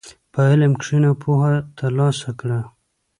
په 0.33 0.39
علم 0.49 0.73
کښېنه، 0.81 1.11
پوهه 1.21 1.53
ترلاسه 1.77 2.29
کړه. 2.39 2.59